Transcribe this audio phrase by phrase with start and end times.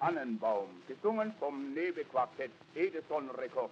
[0.00, 3.70] Tannenbaum, gesungen vom Nebequartett Edison Rekord.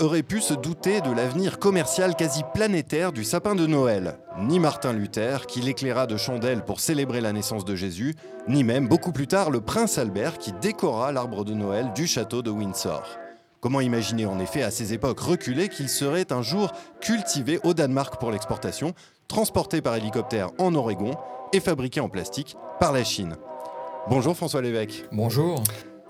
[0.00, 4.92] Aurait pu se douter de l'avenir commercial quasi planétaire du sapin de Noël Ni Martin
[4.92, 8.14] Luther, qui l'éclaira de chandelles pour célébrer la naissance de Jésus,
[8.48, 12.42] ni même, beaucoup plus tard, le prince Albert qui décora l'arbre de Noël du château
[12.42, 13.02] de Windsor.
[13.60, 18.18] Comment imaginer en effet à ces époques reculées qu'il serait un jour cultivé au Danemark
[18.18, 18.94] pour l'exportation,
[19.28, 21.12] transporté par hélicoptère en Oregon
[21.52, 23.36] et fabriqué en plastique par la Chine?
[24.08, 25.04] Bonjour François Lévesque.
[25.12, 25.62] Bonjour.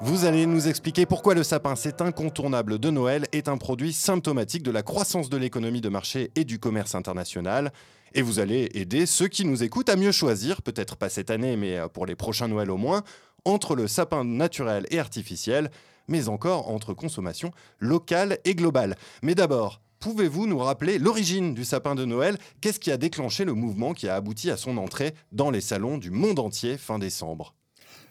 [0.05, 4.65] Vous allez nous expliquer pourquoi le sapin, cet incontournable de Noël, est un produit symptomatique
[4.65, 7.73] de la croissance de l'économie de marché et du commerce international.
[8.12, 11.56] Et vous allez aider ceux qui nous écoutent à mieux choisir, peut-être pas cette année,
[11.56, 13.05] mais euh, pour les prochains Noëls au moins,
[13.45, 15.70] entre le sapin naturel et artificiel,
[16.09, 18.97] mais encore entre consommation locale et globale.
[19.22, 22.39] Mais d'abord, pouvez-vous nous rappeler l'origine du sapin de Noël?
[22.61, 25.97] Qu'est-ce qui a déclenché le mouvement qui a abouti à son entrée dans les salons
[25.97, 27.55] du monde entier fin décembre?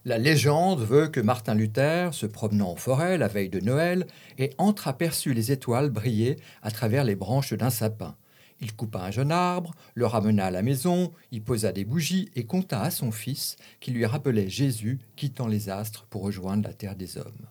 [0.03, 4.08] La légende veut que Martin Luther, se promenant en forêt la veille de Noël,
[4.39, 8.16] ait entreaperçu les étoiles briller à travers les branches d'un sapin.
[8.61, 12.45] Il coupa un jeune arbre, le ramena à la maison, y posa des bougies et
[12.45, 16.95] conta à son fils qui lui rappelait Jésus quittant les astres pour rejoindre la terre
[16.95, 17.47] des hommes.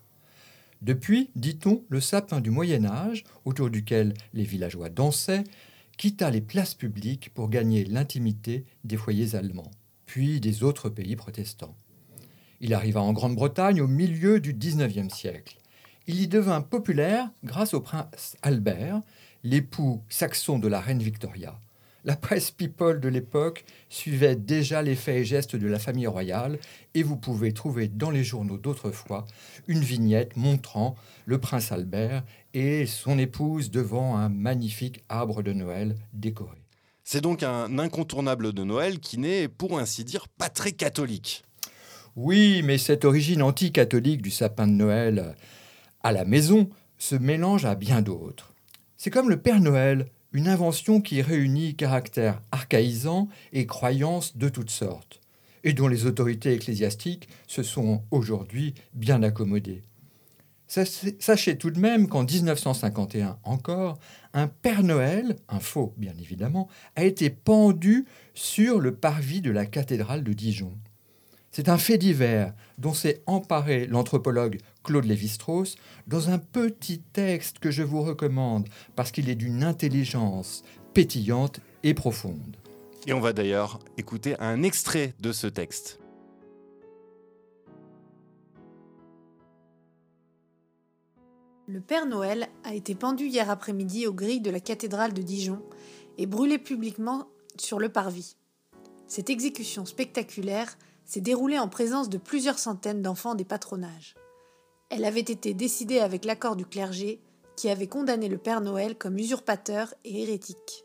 [0.83, 5.45] Depuis, dit-on, le sapin du Moyen Âge, autour duquel les villageois dansaient,
[5.99, 9.71] quitta les places publiques pour gagner l'intimité des foyers allemands,
[10.07, 11.77] puis des autres pays protestants.
[12.61, 15.57] Il arriva en Grande-Bretagne au milieu du XIXe siècle.
[16.07, 19.01] Il y devint populaire grâce au prince Albert,
[19.45, 21.59] l'époux saxon de la reine Victoria.
[22.05, 26.59] La presse people de l'époque suivait déjà les faits et gestes de la famille royale
[26.95, 29.27] et vous pouvez trouver dans les journaux d'autrefois
[29.67, 35.97] une vignette montrant le prince Albert et son épouse devant un magnifique arbre de Noël
[36.13, 36.57] décoré.
[37.05, 41.45] C'est donc un incontournable de Noël qui n'est, pour ainsi dire, pas très catholique.
[42.17, 45.37] Oui, mais cette origine anti-catholique du sapin de Noël
[46.03, 48.53] à la maison se mélange à bien d'autres.
[48.97, 54.71] C'est comme le Père Noël, une invention qui réunit caractères archaïsants et croyances de toutes
[54.71, 55.21] sortes,
[55.65, 59.83] et dont les autorités ecclésiastiques se sont aujourd'hui bien accommodées.
[60.67, 63.99] Sachez tout de même qu'en 1951 encore,
[64.35, 68.05] un Père Noël, un faux bien évidemment, a été pendu
[68.35, 70.73] sur le parvis de la cathédrale de Dijon.
[71.51, 75.75] C'est un fait divers dont s'est emparé l'anthropologue Claude Lévi-Strauss
[76.07, 80.63] dans un petit texte que je vous recommande parce qu'il est d'une intelligence
[80.95, 82.57] pétillante et profonde.
[83.09, 85.99] Et on va d'ailleurs écouter un extrait de ce texte.
[91.67, 95.63] Le Père Noël a été pendu hier après-midi aux grilles de la cathédrale de Dijon
[96.17, 97.27] et brûlé publiquement
[97.59, 98.37] sur le parvis.
[99.09, 104.15] Cette exécution spectaculaire s'est déroulée en présence de plusieurs centaines d'enfants des patronages.
[104.91, 107.21] Elle avait été décidée avec l'accord du clergé,
[107.57, 110.85] qui avait condamné le Père Noël comme usurpateur et hérétique.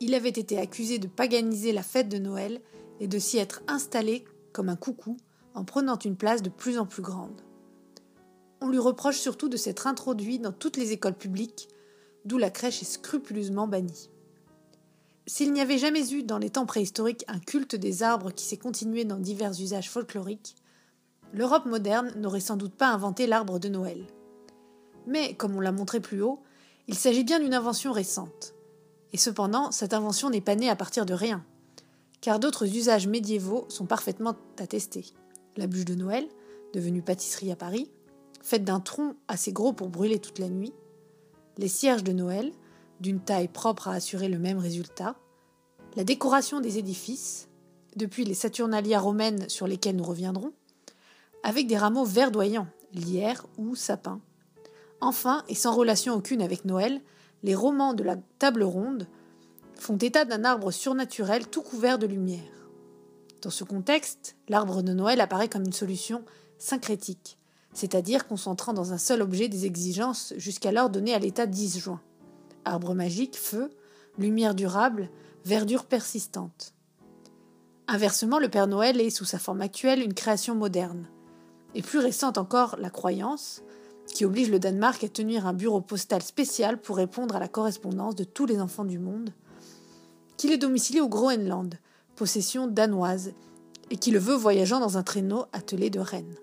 [0.00, 2.60] Il avait été accusé de paganiser la fête de Noël
[3.00, 5.16] et de s'y être installé comme un coucou
[5.54, 7.42] en prenant une place de plus en plus grande.
[8.60, 11.68] On lui reproche surtout de s'être introduit dans toutes les écoles publiques,
[12.24, 14.10] d'où la crèche est scrupuleusement bannie.
[15.26, 18.58] S'il n'y avait jamais eu dans les temps préhistoriques un culte des arbres qui s'est
[18.58, 20.54] continué dans divers usages folkloriques,
[21.32, 24.06] l'Europe moderne n'aurait sans doute pas inventé l'arbre de Noël.
[25.06, 26.40] Mais, comme on l'a montré plus haut,
[26.88, 28.54] il s'agit bien d'une invention récente.
[29.12, 31.44] Et cependant, cette invention n'est pas née à partir de rien,
[32.20, 35.06] car d'autres usages médiévaux sont parfaitement attestés.
[35.56, 36.28] La bûche de Noël,
[36.74, 37.90] devenue pâtisserie à Paris,
[38.42, 40.74] faite d'un tronc assez gros pour brûler toute la nuit,
[41.56, 42.52] les cierges de Noël,
[43.00, 45.16] d'une taille propre à assurer le même résultat,
[45.96, 47.48] la décoration des édifices,
[47.96, 50.52] depuis les Saturnalia romaines sur lesquelles nous reviendrons,
[51.42, 54.20] avec des rameaux verdoyants, lierre ou sapin.
[55.00, 57.00] Enfin, et sans relation aucune avec Noël,
[57.42, 59.06] les romans de la table ronde
[59.76, 62.40] font état d'un arbre surnaturel tout couvert de lumière.
[63.42, 66.24] Dans ce contexte, l'arbre de Noël apparaît comme une solution
[66.58, 67.36] syncrétique,
[67.74, 72.00] c'est-à-dire concentrant dans un seul objet des exigences jusqu'alors données à l'état disjoint
[72.64, 73.70] arbre magique, feu,
[74.18, 75.10] lumière durable,
[75.44, 76.74] verdure persistante.
[77.86, 81.06] Inversement, le Père Noël est, sous sa forme actuelle, une création moderne.
[81.74, 83.62] Et plus récente encore, la croyance,
[84.06, 88.14] qui oblige le Danemark à tenir un bureau postal spécial pour répondre à la correspondance
[88.14, 89.30] de tous les enfants du monde,
[90.36, 91.74] qu'il est domicilié au Groenland,
[92.16, 93.32] possession danoise,
[93.90, 96.36] et qui le veut voyageant dans un traîneau attelé de rennes.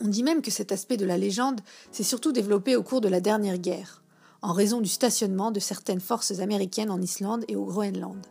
[0.00, 1.60] On dit même que cet aspect de la légende
[1.90, 4.03] s'est surtout développé au cours de la dernière guerre,
[4.44, 8.26] en raison du stationnement de certaines forces américaines en Islande et au Groenland.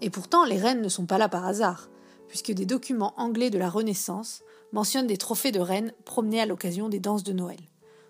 [0.00, 1.90] Et pourtant, les reines ne sont pas là par hasard,
[2.26, 6.88] puisque des documents anglais de la Renaissance mentionnent des trophées de reines promenés à l'occasion
[6.88, 7.60] des danses de Noël.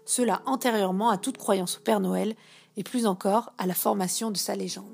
[0.04, 2.36] Cela antérieurement à toute croyance au Père Noël
[2.76, 4.86] et plus encore à la formation de sa légende.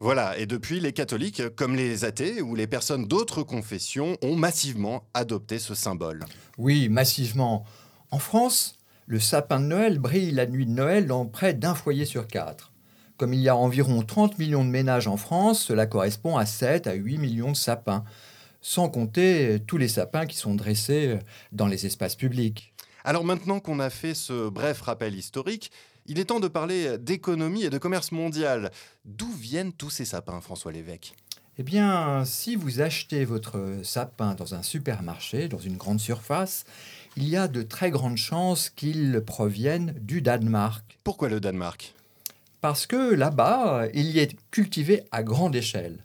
[0.00, 5.04] Voilà, et depuis, les catholiques, comme les athées ou les personnes d'autres confessions, ont massivement
[5.12, 6.24] adopté ce symbole.
[6.56, 7.64] Oui, massivement.
[8.10, 12.04] En France, le sapin de Noël brille la nuit de Noël dans près d'un foyer
[12.04, 12.72] sur quatre.
[13.16, 16.86] Comme il y a environ 30 millions de ménages en France, cela correspond à 7
[16.86, 18.04] à 8 millions de sapins,
[18.60, 21.18] sans compter tous les sapins qui sont dressés
[21.52, 22.74] dans les espaces publics.
[23.04, 25.70] Alors maintenant qu'on a fait ce bref rappel historique,
[26.06, 28.70] il est temps de parler d'économie et de commerce mondial.
[29.04, 31.14] D'où viennent tous ces sapins, François Lévesque?
[31.56, 36.64] Eh bien, si vous achetez votre sapin dans un supermarché, dans une grande surface,
[37.16, 40.98] il y a de très grandes chances qu'il provienne du Danemark.
[41.04, 41.94] Pourquoi le Danemark?
[42.60, 46.04] Parce que là-bas, il y est cultivé à grande échelle.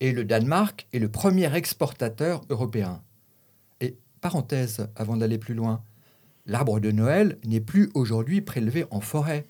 [0.00, 3.02] Et le Danemark est le premier exportateur européen.
[3.80, 5.82] Et parenthèse, avant d'aller plus loin,
[6.46, 9.46] L'arbre de Noël n'est plus aujourd'hui prélevé en forêt.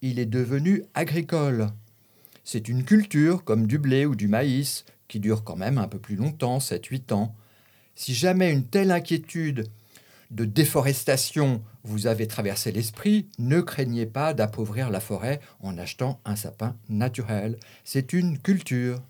[0.00, 1.68] Il est devenu agricole.
[2.42, 5.98] C'est une culture comme du blé ou du maïs, qui dure quand même un peu
[5.98, 7.34] plus longtemps, 7-8 ans.
[7.94, 9.68] Si jamais une telle inquiétude
[10.30, 16.36] de déforestation vous avait traversé l'esprit, ne craignez pas d'appauvrir la forêt en achetant un
[16.36, 17.58] sapin naturel.
[17.84, 19.00] C'est une culture.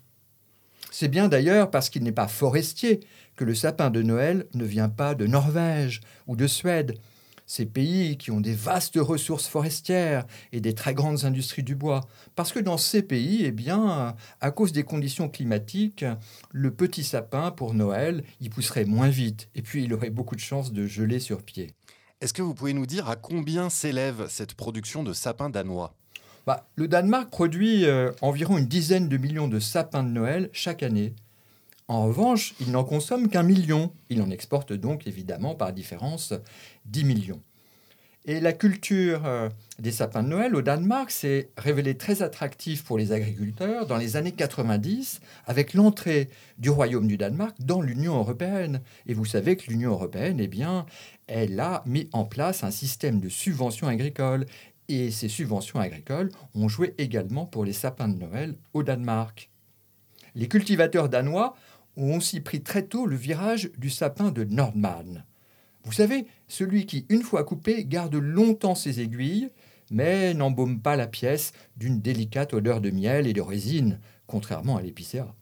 [0.91, 3.01] C'est bien d'ailleurs parce qu'il n'est pas forestier
[3.35, 6.97] que le sapin de Noël ne vient pas de Norvège ou de Suède,
[7.49, 12.01] ces pays qui ont des vastes ressources forestières et des très grandes industries du bois.
[12.35, 16.05] Parce que dans ces pays, eh bien, à cause des conditions climatiques,
[16.51, 20.41] le petit sapin pour Noël, il pousserait moins vite et puis il aurait beaucoup de
[20.41, 21.71] chances de geler sur pied.
[22.21, 25.95] Est-ce que vous pouvez nous dire à combien s'élève cette production de sapins danois?
[26.45, 30.83] Bah, Le Danemark produit euh, environ une dizaine de millions de sapins de Noël chaque
[30.83, 31.15] année.
[31.89, 33.91] En revanche, il n'en consomme qu'un million.
[34.11, 36.35] Il en exporte donc évidemment par différence
[36.85, 37.41] 10 millions.
[38.25, 39.49] Et la culture euh,
[39.79, 44.17] des sapins de Noël au Danemark s'est révélée très attractive pour les agriculteurs dans les
[44.17, 48.81] années 90 avec l'entrée du Royaume du Danemark dans l'Union européenne.
[49.07, 50.85] Et vous savez que l'Union européenne, eh bien,
[51.25, 54.45] elle a mis en place un système de subventions agricoles.
[54.89, 59.49] Et ces subventions agricoles ont joué également pour les sapins de Noël au Danemark.
[60.35, 61.55] Les cultivateurs danois
[61.99, 65.25] ont aussi pris très tôt le virage du sapin de Nordman.
[65.83, 69.49] Vous savez, celui qui, une fois coupé, garde longtemps ses aiguilles,
[69.91, 74.81] mais n'embaume pas la pièce d'une délicate odeur de miel et de résine, contrairement à
[74.81, 75.33] l'épicéa.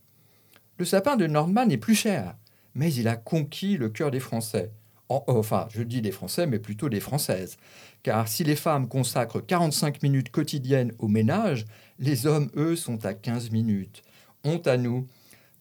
[0.77, 2.37] Le sapin de Nordman est plus cher,
[2.75, 4.71] mais il a conquis le cœur des Français.
[5.09, 7.57] Enfin, je dis des Français, mais plutôt des Françaises.
[8.03, 11.65] Car si les femmes consacrent 45 minutes quotidiennes au ménage,
[11.97, 14.03] les hommes, eux, sont à 15 minutes.
[14.43, 15.07] Honte à nous,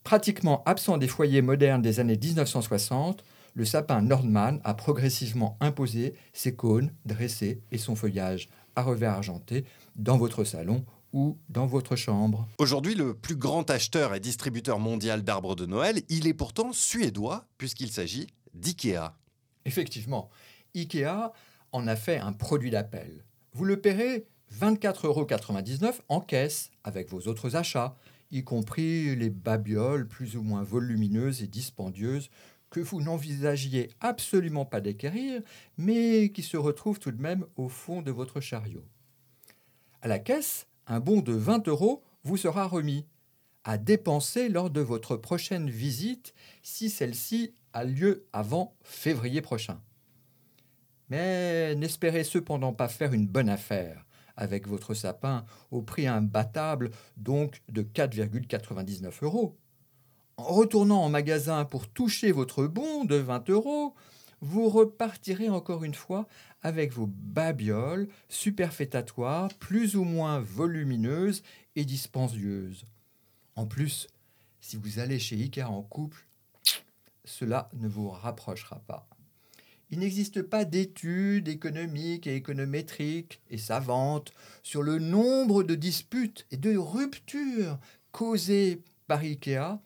[0.06, 3.24] Pratiquement absent des foyers modernes des années 1960,
[3.54, 9.64] le sapin Nordman a progressivement imposé ses cônes dressés et son feuillage à revers argenté
[9.96, 12.46] dans votre salon ou dans votre chambre.
[12.58, 17.44] Aujourd'hui, le plus grand acheteur et distributeur mondial d'arbres de Noël, il est pourtant suédois
[17.58, 19.12] puisqu'il s'agit d'IKEA.
[19.64, 20.30] Effectivement,
[20.76, 21.32] IKEA
[21.72, 23.24] en a fait un produit d'appel.
[23.54, 25.26] Vous le paierez 24,99 euros
[26.08, 27.96] en caisse avec vos autres achats
[28.30, 32.30] y compris les babioles plus ou moins volumineuses et dispendieuses
[32.70, 35.42] que vous n'envisagiez absolument pas d'acquérir,
[35.78, 38.84] mais qui se retrouvent tout de même au fond de votre chariot.
[40.02, 43.06] À la caisse, un bon de 20 euros vous sera remis,
[43.64, 49.80] à dépenser lors de votre prochaine visite si celle-ci a lieu avant février prochain.
[51.08, 54.06] Mais n'espérez cependant pas faire une bonne affaire
[54.36, 59.56] avec votre sapin au prix imbattable donc de 4,99 euros.
[60.36, 63.94] En retournant en magasin pour toucher votre bon de 20 euros,
[64.42, 66.26] vous repartirez encore une fois
[66.62, 71.42] avec vos babioles superfétatoires plus ou moins volumineuses
[71.74, 72.84] et dispendieuses.
[73.54, 74.08] En plus,
[74.60, 76.26] si vous allez chez Ikea en couple,
[77.24, 79.08] cela ne vous rapprochera pas.
[79.90, 86.56] Il n'existe pas d'études économiques et économétriques et savantes sur le nombre de disputes et
[86.56, 87.78] de ruptures
[88.10, 89.80] causées par IKEA,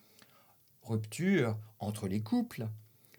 [0.83, 2.69] ruptures entre les couples.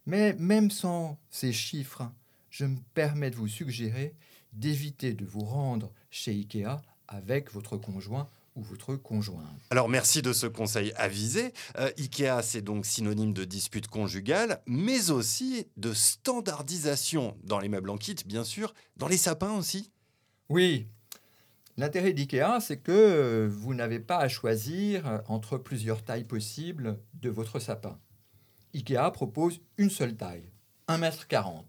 [0.07, 2.11] Mais même sans ces chiffres,
[2.49, 4.15] je me permets de vous suggérer
[4.53, 9.45] d'éviter de vous rendre chez IKEA avec votre conjoint ou votre conjointe.
[9.69, 11.53] Alors merci de ce conseil avisé.
[11.77, 17.89] Euh, IKEA, c'est donc synonyme de dispute conjugale, mais aussi de standardisation dans les meubles
[17.89, 19.91] en kit, bien sûr, dans les sapins aussi.
[20.49, 20.87] Oui.
[21.77, 27.59] L'intérêt d'IKEA, c'est que vous n'avez pas à choisir entre plusieurs tailles possibles de votre
[27.59, 27.97] sapin.
[28.73, 30.51] IKEA propose une seule taille,
[30.89, 31.63] 1,40 m.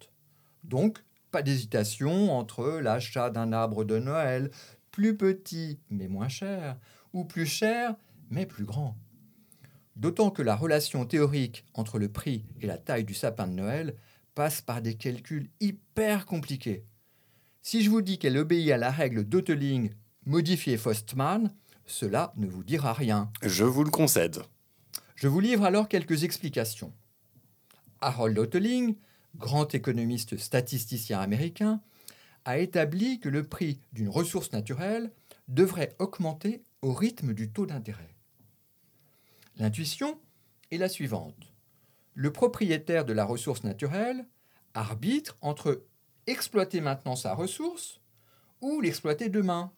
[0.65, 0.99] Donc,
[1.31, 4.51] pas d'hésitation entre l'achat d'un arbre de Noël
[4.93, 6.79] plus petit mais moins cher,
[7.13, 7.97] ou plus cher
[8.31, 8.97] mais plus grand.
[9.97, 13.97] D'autant que la relation théorique entre le prix et la taille du sapin de Noël
[14.35, 16.85] passe par des calculs hyper compliqués.
[17.61, 19.91] Si je vous dis qu'elle obéit à la règle d'Oteling
[20.25, 21.53] modifiée Fostman,
[21.85, 23.31] cela ne vous dira rien.
[23.43, 24.39] Je vous le concède.
[25.15, 26.93] Je vous livre alors quelques explications.
[28.01, 28.97] Harold Oteling,
[29.37, 31.81] grand économiste statisticien américain,
[32.45, 35.13] a établi que le prix d'une ressource naturelle
[35.49, 38.15] devrait augmenter au rythme du taux d'intérêt.
[39.57, 40.19] L'intuition
[40.71, 41.53] est la suivante.
[42.15, 44.27] Le propriétaire de la ressource naturelle
[44.75, 45.85] arbitre entre
[46.27, 48.01] exploiter maintenant sa ressource
[48.61, 49.73] ou l'exploiter demain.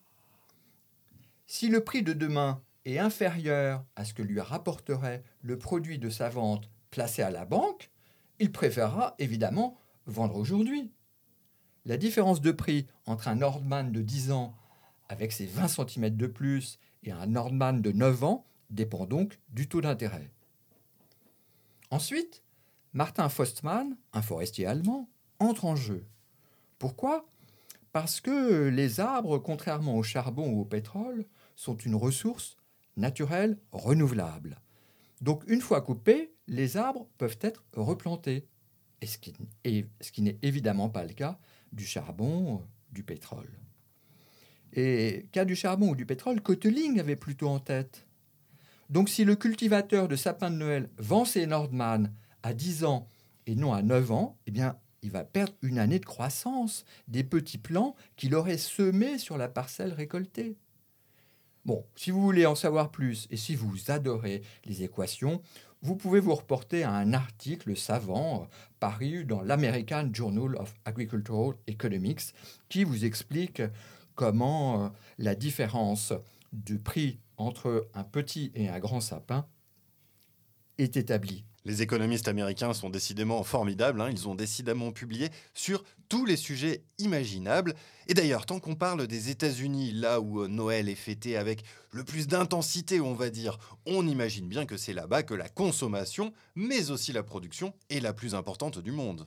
[1.47, 6.11] Si le prix de demain est inférieur à ce que lui rapporterait le produit de
[6.11, 7.91] sa vente placé à la banque,
[8.39, 10.93] il préférera évidemment vendre aujourd'hui.
[11.87, 14.57] La différence de prix entre un Nordman de 10 ans
[15.09, 19.69] avec ses 20 cm de plus et un Nordman de 9 ans dépend donc du
[19.69, 20.33] taux d'intérêt.
[21.91, 22.43] Ensuite,
[22.95, 26.07] Martin Fostman, un forestier allemand, entre en jeu.
[26.79, 27.29] Pourquoi?
[27.93, 32.57] Parce que les arbres, contrairement au charbon ou au pétrole, sont une ressource
[32.97, 34.61] naturelle renouvelable.
[35.21, 38.49] Donc une fois coupés, les arbres peuvent être replantés,
[39.01, 41.39] et ce qui n'est évidemment pas le cas
[41.75, 43.51] du charbon, du pétrole.
[44.73, 48.07] Et cas du charbon ou du pétrole, Coteling avait plutôt en tête.
[48.91, 52.13] Donc si le cultivateur de sapin de Noël vend ses Nordman
[52.43, 53.09] à 10 ans
[53.47, 57.25] et non à 9 ans, eh bien, il va perdre une année de croissance des
[57.25, 60.57] petits plants qu'il aurait semés sur la parcelle récoltée.
[61.65, 65.41] Bon, si vous voulez en savoir plus et si vous adorez les équations,
[65.85, 68.47] vous pouvez vous reporter à un article savant euh,
[68.81, 72.35] paru dans l'American Journal of Agricultural Economics
[72.71, 73.61] qui vous explique
[74.15, 74.89] comment euh,
[75.19, 76.15] la différence
[76.55, 79.47] du prix entre un petit et un grand sapin
[80.79, 81.45] est établie.
[81.67, 84.01] Les économistes américains sont décidément formidables.
[84.03, 84.11] Hein.
[84.11, 87.75] Ils ont décidément publié sur tous les sujets imaginables.
[88.07, 92.05] Et d'ailleurs, tant qu'on parle des États-Unis, là où euh, Noël est fêté avec le
[92.05, 96.91] plus d'intensité, on va dire, on imagine bien que c'est là-bas que la consommation, mais
[96.91, 99.27] aussi la production, est la plus importante du monde.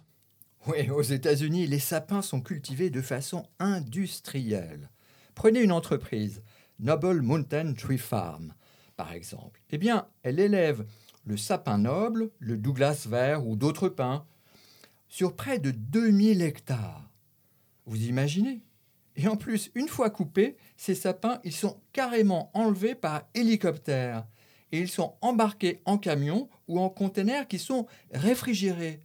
[0.68, 4.92] Oui, aux États-Unis, les sapins sont cultivés de façon industrielle.
[5.34, 6.44] Prenez une entreprise,
[6.80, 8.54] Noble Mountain Tree Farm,
[8.96, 9.62] par exemple.
[9.72, 10.86] Eh bien, elle élève
[11.28, 14.26] le sapin noble, le Douglas vert ou d'autres pins,
[15.10, 17.10] sur près de 2000 hectares.
[17.86, 18.62] Vous imaginez?
[19.18, 24.26] Et en plus, une fois coupés, ces sapins, ils sont carrément enlevés par hélicoptère
[24.72, 29.02] et ils sont embarqués en camion ou en conteneurs qui sont réfrigérés.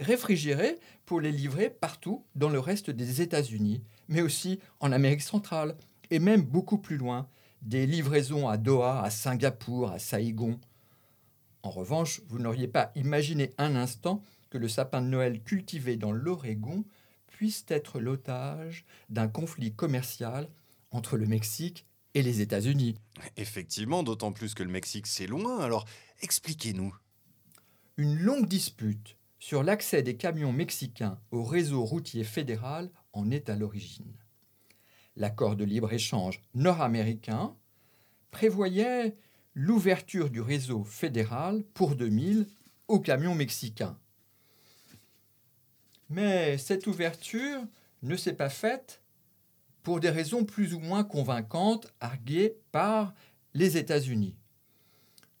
[0.00, 5.76] Réfrigérés pour les livrer partout dans le reste des États-Unis, mais aussi en Amérique centrale
[6.10, 7.28] et même beaucoup plus loin,
[7.62, 10.58] des livraisons à Doha, à Singapour, à Saïgon.
[11.64, 16.12] En revanche, vous n'auriez pas imaginé un instant que le sapin de Noël cultivé dans
[16.12, 16.84] l'Oregon
[17.26, 20.50] puisse être l'otage d'un conflit commercial
[20.90, 22.96] entre le Mexique et les États-Unis.
[23.38, 25.86] Effectivement, d'autant plus que le Mexique c'est loin, alors
[26.20, 26.94] expliquez-nous.
[27.96, 33.56] Une longue dispute sur l'accès des camions mexicains au réseau routier fédéral en est à
[33.56, 34.12] l'origine.
[35.16, 37.56] L'accord de libre-échange nord-américain
[38.30, 39.16] prévoyait
[39.54, 42.46] l'ouverture du réseau fédéral pour 2000
[42.88, 43.96] aux camions mexicains.
[46.10, 47.60] Mais cette ouverture
[48.02, 49.00] ne s'est pas faite
[49.82, 53.14] pour des raisons plus ou moins convaincantes arguées par
[53.54, 54.36] les États-Unis.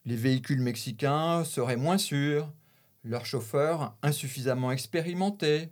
[0.04, 2.52] Les véhicules mexicains seraient moins sûrs,
[3.04, 5.70] leurs chauffeurs insuffisamment expérimentés.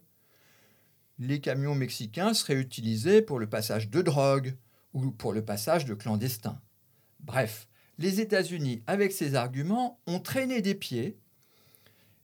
[1.18, 4.56] Les camions mexicains seraient utilisés pour le passage de drogue
[4.94, 6.60] ou pour le passage de clandestins.
[7.20, 7.68] Bref,
[8.02, 11.16] les États-Unis, avec ces arguments, ont traîné des pieds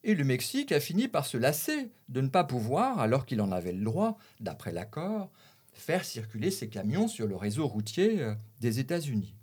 [0.02, 3.52] et le Mexique a fini par se lasser de ne pas pouvoir, alors qu'il en
[3.52, 5.30] avait le droit, d'après l'accord,
[5.72, 9.34] faire circuler ses camions sur le réseau routier euh, des États-Unis.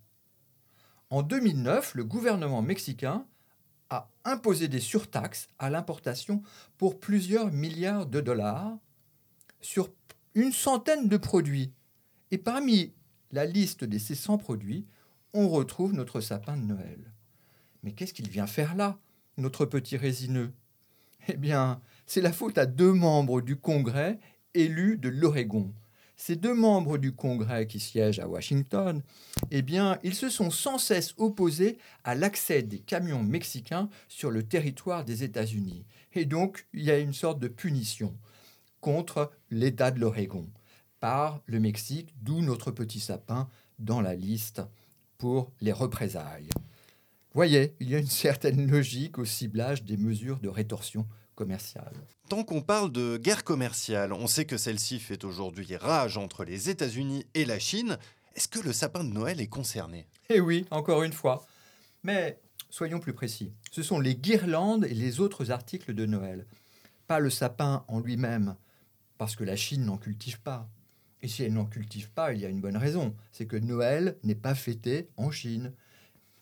[1.10, 3.26] En 2009, le gouvernement mexicain
[3.90, 6.42] a imposé des surtaxes à l'importation
[6.78, 8.78] pour plusieurs milliards de dollars
[9.62, 9.90] sur
[10.34, 11.72] une centaine de produits.
[12.32, 12.94] Et parmi
[13.32, 14.86] la liste de ces 100 produits,
[15.36, 17.14] on retrouve notre sapin de Noël.
[17.84, 18.98] Mais qu'est-ce qu'il vient faire là,
[19.38, 20.54] notre petit résineux?
[21.28, 24.20] Eh bien, c'est la faute à deux membres du Congrès
[24.54, 25.74] élus de l'Oregon.
[26.16, 29.04] Ces deux membres du Congrès qui siègent à Washington,
[29.52, 34.44] eh bien, ils se sont sans cesse opposés à l'accès des camions mexicains sur le
[34.44, 35.86] territoire des États-Unis.
[36.14, 38.18] Et donc, il y a une sorte de punition
[38.80, 40.50] contre l'État de l'Oregon
[41.02, 44.62] par le Mexique, d'où notre petit sapin dans la liste
[45.18, 46.50] pour les représailles.
[47.34, 51.06] Voyez, il y a une certaine logique au ciblage des mesures de rétorsion
[51.36, 51.94] commerciale.
[52.30, 56.70] Tant qu'on parle de guerre commerciale, on sait que celle-ci fait aujourd'hui rage entre les
[56.70, 57.98] États-Unis et la Chine.
[58.36, 60.08] Est-ce que le sapin de Noël est concerné?
[60.30, 61.46] Eh oui, encore une fois.
[62.04, 63.52] Mais soyons plus précis.
[63.72, 66.46] Ce sont les guirlandes et les autres articles de Noël.
[67.08, 68.56] Pas le sapin en lui-même,
[69.18, 70.70] parce que la Chine n'en cultive pas.
[71.22, 73.16] Et si elle n'en cultive pas, il y a une bonne raison.
[73.32, 75.74] C'est que Noël n'est pas fêté en Chine.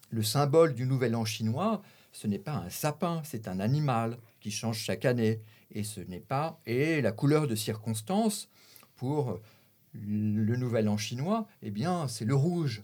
[0.10, 4.52] Le symbole du Nouvel An chinois, ce n'est pas un sapin, c'est un animal qui
[4.52, 5.42] change chaque année.
[5.72, 6.60] Et ce n'est pas.
[6.66, 8.50] Et la couleur de circonstance
[8.96, 9.40] pour
[9.94, 12.84] le Nouvel An chinois, eh bien, c'est le rouge.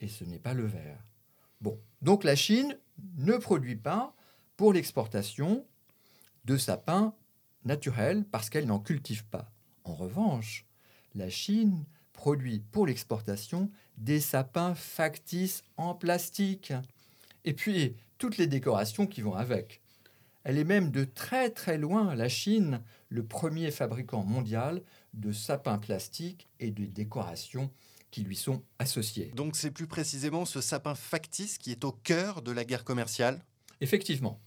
[0.00, 1.02] Et ce n'est pas le vert.
[1.60, 1.78] Bon.
[2.02, 2.78] Donc la Chine
[3.16, 4.14] ne produit pas
[4.56, 5.66] pour l'exportation
[6.44, 7.14] de sapins
[7.64, 9.50] naturels parce qu'elle n'en cultive pas.
[9.84, 10.67] En revanche,
[11.14, 16.72] la Chine produit pour l'exportation des sapins factices en plastique.
[17.44, 19.80] Et puis, toutes les décorations qui vont avec.
[20.44, 24.82] Elle est même de très très loin, la Chine, le premier fabricant mondial
[25.14, 27.70] de sapins plastiques et de décorations
[28.10, 29.32] qui lui sont associées.
[29.34, 33.40] Donc c'est plus précisément ce sapin factice qui est au cœur de la guerre commerciale?
[33.80, 34.40] Effectivement.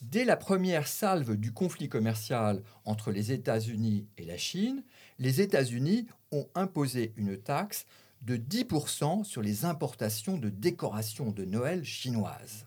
[0.00, 4.82] Dès la première salve du conflit commercial entre les États-Unis et la Chine,
[5.20, 7.86] les États-Unis ont imposé une taxe
[8.22, 12.66] de 10% sur les importations de décorations de Noël chinoises.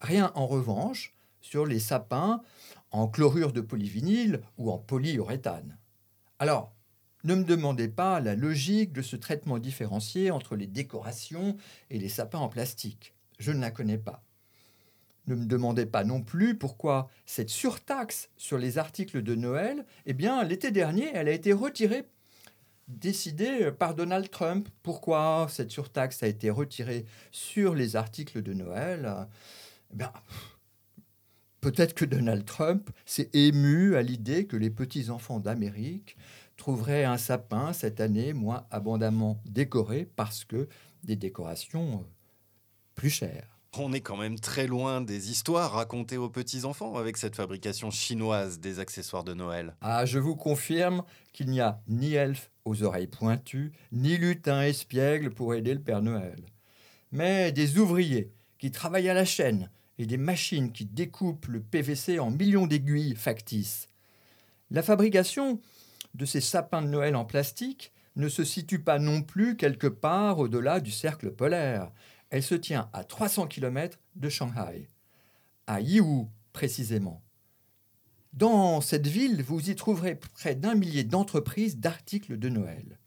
[0.00, 2.42] Rien en revanche sur les sapins
[2.90, 5.78] en chlorure de polyvinyle ou en polyuréthane.
[6.38, 6.72] Alors,
[7.24, 11.56] ne me demandez pas la logique de ce traitement différencié entre les décorations
[11.90, 13.14] et les sapins en plastique.
[13.38, 14.22] Je ne la connais pas.
[15.28, 20.14] Ne me demandez pas non plus pourquoi cette surtaxe sur les articles de Noël, eh
[20.14, 22.06] bien, l'été dernier, elle a été retirée,
[22.88, 24.70] décidée par Donald Trump.
[24.82, 29.28] Pourquoi cette surtaxe a été retirée sur les articles de Noël?
[29.92, 30.02] Eh
[31.60, 36.16] Peut-être que Donald Trump s'est ému à l'idée que les petits-enfants d'Amérique
[36.56, 40.68] trouveraient un sapin cette année moins abondamment décoré parce que
[41.04, 42.06] des décorations
[42.94, 43.57] plus chères.
[43.80, 48.58] On est quand même très loin des histoires racontées aux petits-enfants avec cette fabrication chinoise
[48.58, 49.76] des accessoires de Noël.
[49.80, 55.30] Ah, je vous confirme qu'il n'y a ni elfe aux oreilles pointues, ni lutin espiègle
[55.30, 56.40] pour aider le Père Noël.
[57.12, 62.18] Mais des ouvriers qui travaillent à la chaîne et des machines qui découpent le PVC
[62.18, 63.88] en millions d'aiguilles factices.
[64.70, 65.60] La fabrication
[66.14, 70.40] de ces sapins de Noël en plastique ne se situe pas non plus quelque part
[70.40, 71.92] au-delà du cercle polaire.
[72.30, 74.88] Elle se tient à 300 km de Shanghai,
[75.66, 77.22] à Yiwu précisément.
[78.32, 82.98] Dans cette ville, vous y trouverez près d'un millier d'entreprises d'articles de Noël.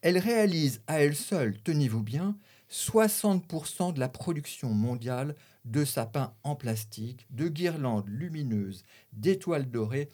[0.00, 2.36] Elle réalise à elle seule, tenez-vous bien,
[2.70, 10.08] 60% de la production mondiale de sapins en plastique, de guirlandes lumineuses, d'étoiles dorées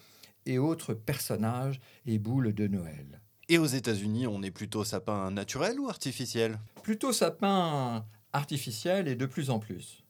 [0.45, 3.21] et autres personnages et boules de Noël.
[3.49, 6.57] Et aux États-Unis, on est plutôt sapin naturel ou artificiel?
[6.83, 10.03] Plutôt sapin artificiel et de plus en plus.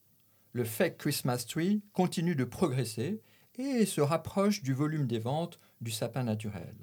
[0.53, 3.21] Le fake Christmas tree continue de progresser
[3.57, 6.75] et se rapproche du volume des ventes du sapin naturel.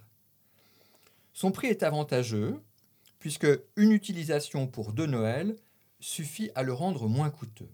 [1.33, 2.63] Son prix est avantageux
[3.19, 5.57] puisque une utilisation pour deux Noël
[6.01, 7.71] suffit à le rendre moins coûteux.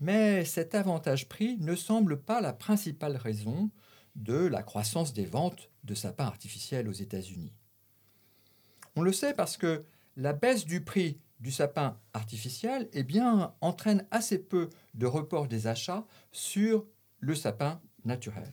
[0.00, 3.70] Mais cet avantage prix ne semble pas la principale raison
[4.14, 7.52] de la croissance des ventes de sapins artificiels aux États-Unis.
[8.96, 9.84] On le sait parce que
[10.16, 15.66] la baisse du prix du sapin artificiel eh bien, entraîne assez peu de report des
[15.66, 16.86] achats sur
[17.20, 18.52] le sapin naturel.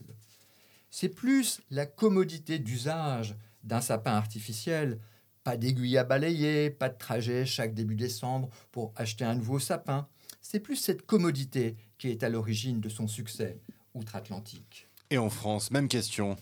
[0.90, 5.00] C'est plus la commodité d'usage d'un sapin artificiel,
[5.44, 10.08] pas d'aiguille à balayer, pas de trajet chaque début décembre pour acheter un nouveau sapin.
[10.40, 13.60] C'est plus cette commodité qui est à l'origine de son succès
[13.94, 14.88] outre-Atlantique.
[15.10, 16.36] Et en France, même question.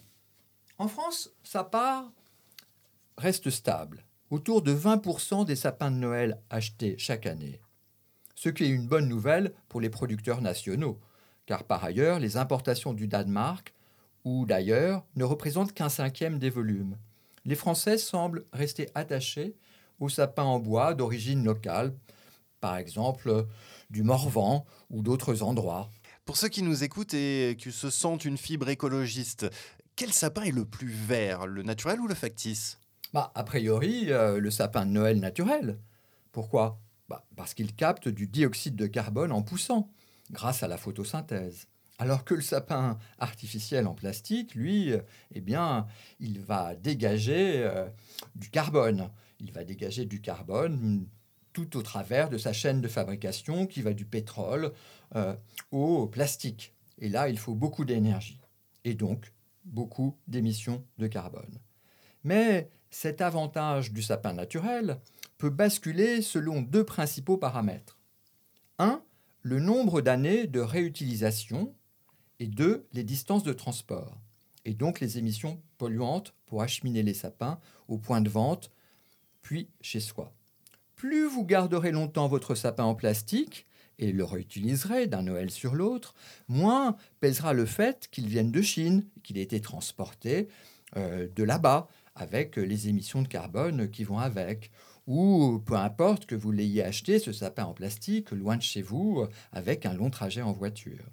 [0.78, 2.10] En France, sa part
[3.16, 4.04] reste stable
[4.34, 7.60] autour de 20% des sapins de Noël achetés chaque année.
[8.34, 10.98] Ce qui est une bonne nouvelle pour les producteurs nationaux,
[11.46, 13.72] car par ailleurs, les importations du Danemark
[14.24, 16.96] ou d'ailleurs ne représentent qu'un cinquième des volumes.
[17.44, 19.54] Les Français semblent rester attachés
[20.00, 21.94] aux sapins en bois d'origine locale,
[22.60, 23.46] par exemple
[23.88, 25.92] du Morvan ou d'autres endroits.
[26.24, 29.46] Pour ceux qui nous écoutent et qui se sentent une fibre écologiste,
[29.94, 32.80] quel sapin est le plus vert, le naturel ou le factice?
[33.14, 35.78] Bah, A priori, euh, le sapin de Noël naturel.
[36.32, 36.80] Pourquoi?
[37.08, 39.88] Bah, Parce qu'il capte du dioxyde de carbone en poussant,
[40.30, 41.68] grâce à la photosynthèse.
[41.98, 44.92] Alors que le sapin artificiel en plastique, lui,
[45.32, 45.86] eh bien,
[46.18, 47.88] il va dégager euh,
[48.34, 49.08] du carbone.
[49.38, 51.06] Il va dégager du carbone
[51.52, 54.72] tout au travers de sa chaîne de fabrication qui va du pétrole
[55.14, 55.36] euh,
[55.70, 56.74] au plastique.
[56.98, 58.40] Et là, il faut beaucoup d'énergie
[58.84, 59.32] et donc
[59.64, 61.60] beaucoup d'émissions de carbone.
[62.24, 65.00] Mais cet avantage du sapin naturel
[65.36, 67.98] peut basculer selon deux principaux paramètres.
[68.78, 69.02] Un,
[69.42, 71.74] le nombre d'années de réutilisation
[72.38, 74.20] et deux, les distances de transport,
[74.64, 78.70] et donc les émissions polluantes pour acheminer les sapins au point de vente,
[79.42, 80.32] puis chez soi.
[80.94, 83.66] Plus vous garderez longtemps votre sapin en plastique
[83.98, 86.14] et le réutiliserez d'un Noël sur l'autre,
[86.46, 90.48] moins pèsera le fait qu'il vienne de Chine, qu'il ait été transporté
[90.96, 94.70] euh, de là-bas, avec les émissions de carbone qui vont avec,
[95.06, 99.26] ou peu importe que vous l'ayez acheté, ce sapin en plastique, loin de chez vous,
[99.52, 101.04] avec un long trajet en voiture.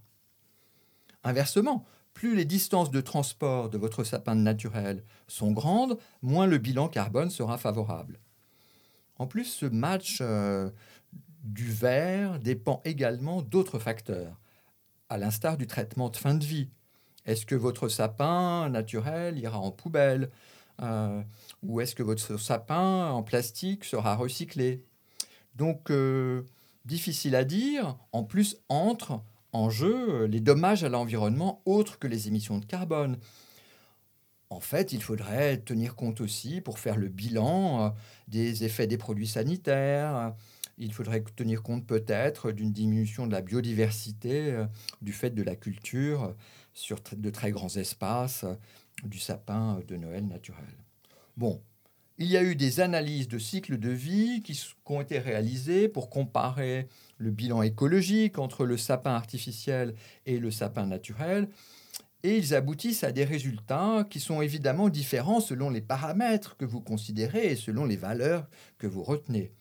[1.23, 6.87] Inversement, plus les distances de transport de votre sapin naturel sont grandes, moins le bilan
[6.87, 8.19] carbone sera favorable.
[9.17, 10.69] En plus, ce match euh,
[11.43, 14.39] du verre dépend également d'autres facteurs,
[15.09, 16.69] à l'instar du traitement de fin de vie.
[17.25, 20.31] Est-ce que votre sapin naturel ira en poubelle?
[20.81, 21.21] Euh,
[21.63, 24.83] Ou est-ce que votre sapin en plastique sera recyclé
[25.55, 26.43] Donc, euh,
[26.85, 27.97] difficile à dire.
[28.11, 29.21] En plus, entre
[29.53, 33.17] en jeu les dommages à l'environnement autres que les émissions de carbone.
[34.51, 37.89] En fait, il faudrait tenir compte aussi, pour faire le bilan, euh,
[38.27, 40.35] des effets des produits sanitaires.
[40.77, 44.65] Il faudrait tenir compte peut-être d'une diminution de la biodiversité euh,
[45.01, 46.35] du fait de la culture
[46.73, 48.55] sur de très grands espaces euh,
[49.03, 50.65] du sapin de Noël naturel.
[51.37, 51.61] Bon,
[52.17, 56.09] il y a eu des analyses de cycle de vie qui, ont été réalisées pour
[56.09, 56.87] comparer
[57.17, 61.49] le bilan écologique entre le sapin artificiel et le sapin naturel.
[62.23, 66.81] Et ils aboutissent à des résultats qui sont évidemment différents selon les paramètres que vous
[66.81, 69.51] considérez et selon les valeurs que vous retenez.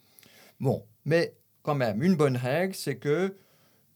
[0.59, 3.35] Bon, mais quand même, une bonne règle, c'est que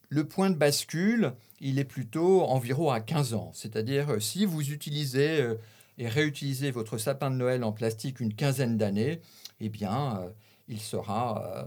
[0.09, 3.51] le point de bascule, il est plutôt environ à 15 ans.
[3.55, 5.55] C'est-à-dire, si vous utilisez euh,
[5.97, 9.23] et réutilisez votre sapin de Noël en plastique une quinzaine d'années,
[9.61, 10.29] eh bien, euh,
[10.69, 11.65] il sera euh,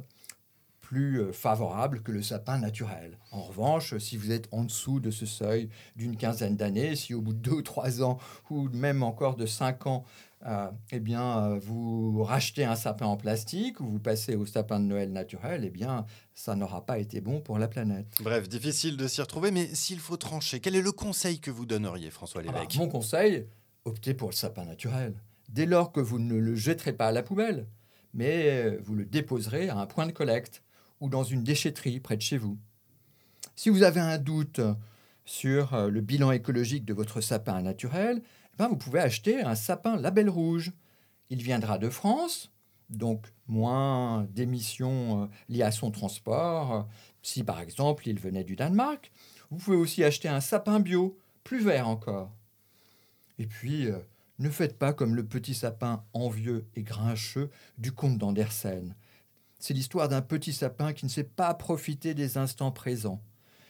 [0.88, 3.18] plus euh, favorable que le sapin naturel.
[3.32, 7.22] En revanche, si vous êtes en dessous de ce seuil d'une quinzaine d'années, si au
[7.22, 10.06] bout de deux ou trois ans, ou même encore de cinq ans,
[10.92, 15.12] eh bien, vous rachetez un sapin en plastique ou vous passez au sapin de Noël
[15.12, 18.08] naturel, eh bien, ça n'aura pas été bon pour la planète.
[18.22, 21.66] Bref, difficile de s'y retrouver, mais s'il faut trancher, quel est le conseil que vous
[21.66, 22.76] donneriez, François Lévesque?
[22.76, 23.48] Mon conseil,
[23.86, 25.16] optez pour le sapin naturel.
[25.50, 27.68] Dès lors que vous ne le jetterez pas à la poubelle,
[28.14, 30.64] mais euh, vous le déposerez à un point de collecte
[31.00, 32.58] ou dans une déchetterie près de chez vous.
[33.56, 34.60] Si vous avez un doute
[35.26, 38.22] sur euh, le bilan écologique de votre sapin naturel,
[38.58, 40.72] ben, vous pouvez acheter un sapin label rouge.
[41.30, 42.52] Il viendra de France,
[42.90, 46.88] donc moins d'émissions euh, liées à son transport.
[47.22, 49.12] Si par exemple il venait du Danemark,
[49.50, 52.32] vous pouvez aussi acheter un sapin bio, plus vert encore.
[53.40, 54.00] Et puis, euh,
[54.40, 58.96] ne faites pas comme le petit sapin envieux et grincheux du comte d'Andersen.
[59.60, 63.22] C'est l'histoire d'un petit sapin qui ne sait pas profiter des instants présents,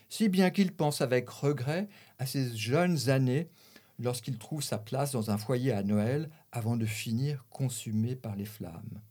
[0.10, 1.88] si bien qu'il pense avec regret
[2.19, 3.50] à ses jeunes années
[3.99, 8.45] lorsqu'il trouve sa place dans un foyer à Noël avant de finir consumé par les
[8.45, 9.01] flammes.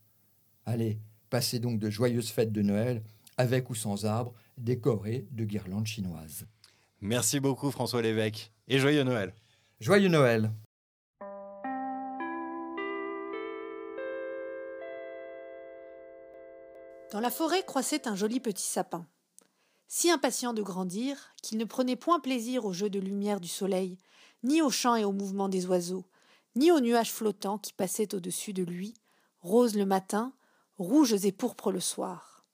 [0.65, 0.99] Allez,
[1.31, 3.03] passez donc de joyeuses fêtes de Noël
[3.37, 6.47] avec ou sans arbres décorés de guirlandes chinoises.
[7.01, 9.35] Merci beaucoup François Lévesque et joyeux Noël.
[9.81, 10.51] Joyeux Noël
[17.13, 19.07] Dans la forêt croissait un joli petit sapin,
[19.89, 23.97] si impatient de grandir qu'il ne prenait point plaisir aux jeux de lumière du soleil,
[24.47, 26.05] ni aux chants et aux mouvements des oiseaux,
[26.55, 28.95] ni aux nuages flottants qui passaient au-dessus de lui,
[29.41, 30.33] roses le matin,
[30.79, 32.45] rouges et pourpres le soir.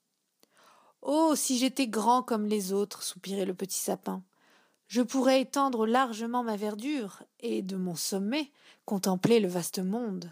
[1.01, 4.23] Oh, si j'étais grand comme les autres, soupirait le petit sapin,
[4.87, 8.51] je pourrais étendre largement ma verdure et, de mon sommet,
[8.85, 10.31] contempler le vaste monde.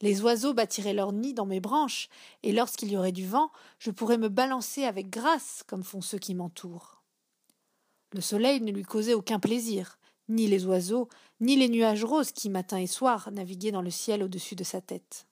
[0.00, 2.08] Les oiseaux bâtiraient leur nid dans mes branches,
[2.42, 6.18] et lorsqu'il y aurait du vent, je pourrais me balancer avec grâce comme font ceux
[6.18, 7.02] qui m'entourent.
[8.12, 11.08] Le soleil ne lui causait aucun plaisir, ni les oiseaux,
[11.40, 14.80] ni les nuages roses qui, matin et soir, naviguaient dans le ciel au-dessus de sa
[14.80, 15.26] tête.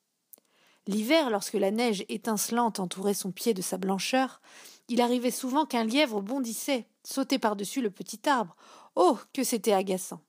[0.86, 4.40] L'hiver, lorsque la neige étincelante entourait son pied de sa blancheur,
[4.88, 8.56] il arrivait souvent qu'un lièvre bondissait, sautait par-dessus le petit arbre.
[8.96, 10.20] Oh, que c'était agaçant.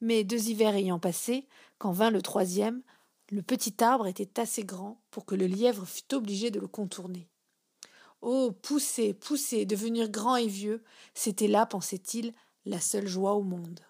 [0.00, 1.46] Mais deux hivers ayant passé,
[1.78, 2.82] quand vint le troisième,
[3.30, 7.28] le petit arbre était assez grand pour que le lièvre fût obligé de le contourner.
[8.20, 10.82] Oh, pousser, pousser, devenir grand et vieux,
[11.14, 12.34] c'était là, pensait-il,
[12.66, 13.80] la seule joie au monde.